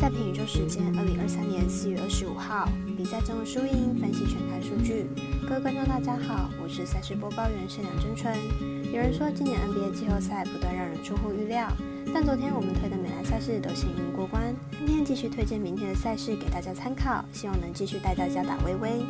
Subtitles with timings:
[0.00, 5.10] 在平宇宙时间，二零二三年四月二十五号，比赛中的输赢分析全台数据。
[5.46, 8.34] 各位观众，大家好，我是赛事播报员盛良真春。
[8.90, 11.68] 有人说今年 NBA 季后赛不断让人出乎预料，
[12.14, 14.56] 但昨天我们推的美篮赛事都幸运过关。
[14.78, 19.04] 今天继续推荐明天的赛事给大家参考，希望能继续带大家打微微。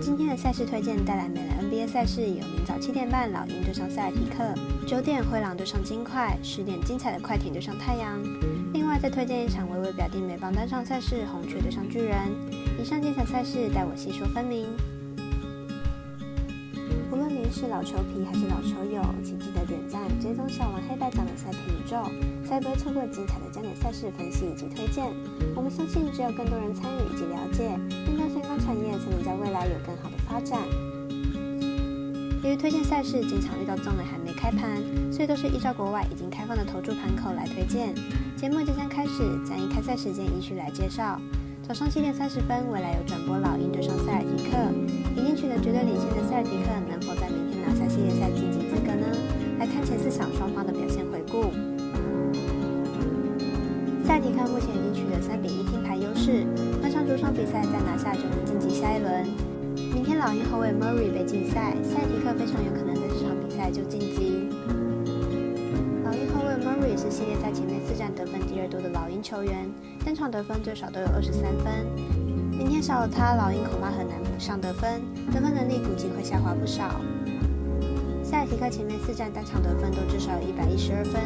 [0.00, 4.42] 今天的赛事推荐带来美篮 NBA 赛事，有明早七点半老鹰对上塞尔提克，
[4.88, 8.20] 九点灰狼对上金块，十点精彩的快艇对上太阳。
[8.76, 12.14] 另外再推荐一场微微表弟美邦单场赛事，红雀对上巨人。
[12.78, 14.68] 以上精彩赛事待我细说分明。
[17.10, 22.04] 无论您是老球皮还是老球友，请记得点赞、追踪小王黑白奖的赛评宇宙，
[22.46, 25.06] 才不会错过精彩的焦点赛事分析以及推荐。
[25.54, 27.72] 我们相信，只有更多人参与以及了解
[28.04, 30.60] 运动相关产业，才能在未来有更好的发展。
[32.44, 37.94] 由于推荐赛事经常遇到中美还没开盘，所以都是依照国外已经开放的投注盘口来推荐。
[38.46, 41.20] 节目即将开始，将以开赛时间依序来介绍。
[41.66, 44.54] 早上七点三十分，未来有转播老鹰对上塞尔提克。
[45.18, 49.02] 已经取得绝对领先的塞尔提克，能否在明天拿下系列赛晋级资格呢？
[49.58, 51.50] 来看前四场双方的表现回顾。
[54.06, 56.46] 塞尔提克目前已经取得三比一听牌优势，
[56.80, 59.26] 换上主场比赛再拿下就能晋级下一轮。
[59.90, 64.46] 明天老鹰后卫 Murray 被禁赛，塞尔提克非常有可能在这场比赛就晋级。
[66.06, 69.68] 老鹰后卫 Murray 是系列赛前面四战得分第二多的老鹰球员，
[70.04, 71.84] 单场得分最少都有二十三分。
[72.52, 75.02] 明天少了他，老鹰恐怕很难补上得分，
[75.34, 77.00] 得分能力估计会下滑不少。
[78.22, 81.20] 塞尔提克前面四战单场得分都至少有一百一十二分，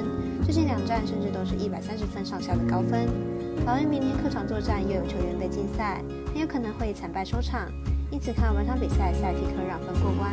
[0.47, 3.06] 最近两战甚至都是一百三十分上下的高分。
[3.67, 6.01] 老鹰明天客场作战又有球员被禁赛，
[6.33, 7.69] 很有可能会惨败收场，
[8.11, 10.33] 因此看本场比赛塞尔提克让分过关。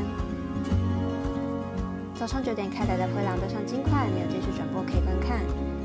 [2.18, 5.38] 早上九点开打的灰狼对上金块，没有电视转播可以观看，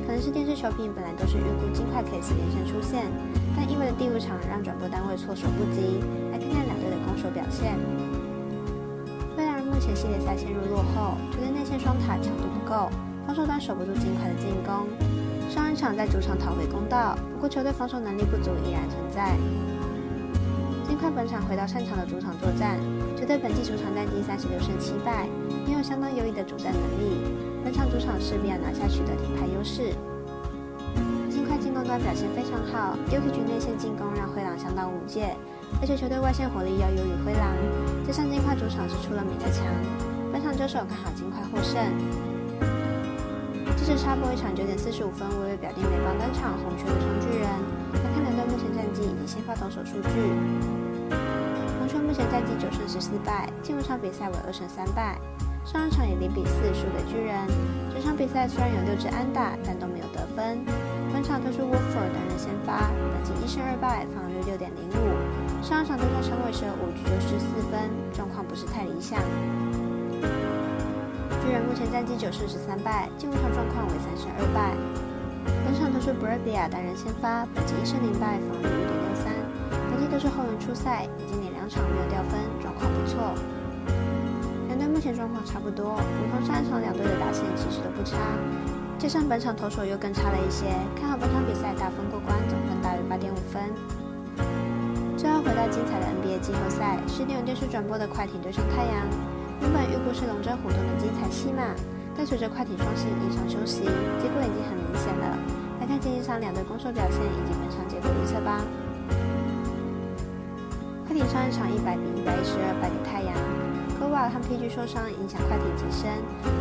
[0.06, 3.04] 可能是电视球评本来都是预估金块可以四连胜出现，
[3.54, 6.00] 但意外的第五场让转播单位措手不及。
[6.32, 7.76] 来看看两队的攻守表现。
[9.36, 12.88] 灰狼目前系列赛陷入落后，球队内线双塔强度不够，
[13.26, 14.88] 防守端守不住金块的进攻。
[15.52, 19.36] 上一场在主场讨回公道，不过球队防守能力不足依然存在。
[21.02, 22.78] 金块本场回到擅长的主场作战，
[23.18, 25.26] 球队本季主场战绩三十六胜七败。
[25.66, 27.18] 拥有相当优异的主战能力，
[27.64, 29.90] 本场主场势必要拿下取得停牌优势。
[31.28, 35.34] 金块进攻端表现非常好 u k 局内线进攻让灰狼相当无解，
[35.80, 37.50] 而且球队外线火力要优于灰狼，
[38.06, 39.66] 加上金块主场是出了名的强，
[40.30, 41.82] 本场交手看好金块获胜。
[43.74, 47.41] 这是插播一场九点四十五分，微微表弟美邦登场红雀对上巨人，
[49.32, 50.12] 先发投手数据。
[51.78, 55.16] 红雀目前战绩九胜十四败，近五场比赛为二胜三败。
[55.64, 57.32] 上一场以零比四输给巨人。
[57.88, 60.60] 整场比赛虽然有六支安打，但都没有得分。
[61.14, 65.16] 本场推出 Wolfer 担任先发，本季一胜二败，防御率六点零五。
[65.64, 69.16] 上一场对上响尾蛇五局就失四分，状况不是太理想。
[71.40, 74.76] 巨人目前战绩九胜十三败，近五场状况为三胜二败。
[76.04, 79.30] 本场推出 Bravia 担任先发，本季一胜零败，防御五点六三。
[79.88, 83.22] 本季都是后援出赛，已经连两场没有掉分，状况不错。
[84.66, 88.18] 两队目前状况差不多，如同上一场两队的打线其实都不差，
[88.98, 90.66] 加上本场投手又更差了一些，
[90.98, 93.62] 看好本场比赛打分过关，总分大于八点五分。
[95.16, 99.06] 最后回到精彩的 NBA 季后赛，十点有电视转播的快艇对上太阳，
[99.62, 101.62] 原本预估是龙争虎斗的精彩戏码，
[102.16, 103.86] 但随着快艇双星异常休息，
[104.18, 105.61] 结果已经很明显了。
[105.82, 108.62] 来看竞技场两队攻守表现以及本场结果预测吧。
[111.04, 113.34] 快艇上一场一百比一百一十二败给太阳。
[113.98, 116.06] 科瓦和 PG 受伤影响快艇提升，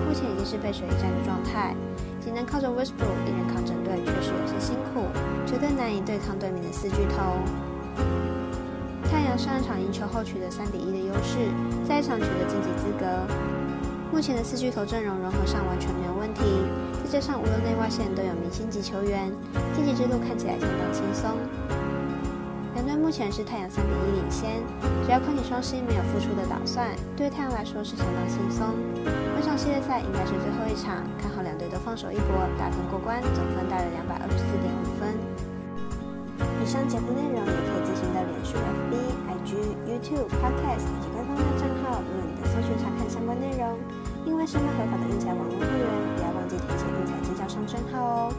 [0.09, 1.75] 目前已经是背水一战的状态，
[2.19, 5.05] 仅能靠着 Westbrook 一人扛整队，确实有些辛苦，
[5.45, 7.37] 绝对难以对抗对面的四巨头。
[9.05, 11.45] 太阳上一场赢球后取得三比一的优势，
[11.87, 13.05] 在一场取得晋级资格。
[14.11, 16.43] 目前的四巨头阵容融合上完全没有问题，
[17.01, 19.31] 再加上无论内外线都有明星级球员，
[19.73, 21.39] 晋级之路看起来相当轻松。
[22.75, 24.61] 两队目前是太阳三比一领先，
[25.07, 28.67] 只要快艇双星没有复出的打算，对太阳来说是相当轻松。
[29.33, 35.07] 本场系列赛应该是最后一场，看好两队都放手一搏，打分过关，总分大约两百二十四点五分。
[36.61, 38.93] 以上节目内容也可以自行到脸书、FB、
[39.33, 39.49] IG、
[39.87, 43.79] YouTube、Podcast 以及官方账号等等搜寻查看相关内容。
[44.23, 48.33] 另外，是卖合法的运财网络会员，不要忘记填写运财经销商账号哦。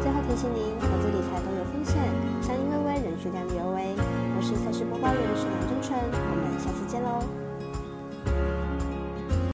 [0.00, 1.96] 最后提醒您，投资理财都有风险，
[2.42, 3.96] 相依为微，人需量力而为。
[4.36, 7.43] 我是赛事播报员沈阳真纯，我们下次见喽。